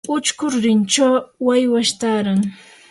[0.15, 2.41] uchku rurinchawmi waywash taaran.